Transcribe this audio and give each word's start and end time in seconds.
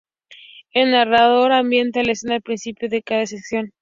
El 0.73 0.89
narrador 0.89 1.51
ambienta 1.51 2.01
la 2.01 2.13
escena 2.13 2.33
al 2.33 2.41
principio 2.41 2.89
de 2.89 3.03
cada 3.03 3.27
sección. 3.27 3.69